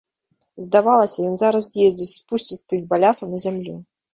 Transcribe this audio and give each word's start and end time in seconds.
Здавалася, 0.65 1.25
ён 1.29 1.35
зараз 1.41 1.63
з'едзе 1.69 2.05
з 2.13 2.17
спусцістых 2.23 2.79
балясаў 2.95 3.27
на 3.37 3.45
зямлю. 3.49 3.75